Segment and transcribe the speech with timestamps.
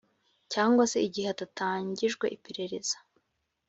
[0.53, 2.97] cyangwa se igihe hadatangijwe iperereza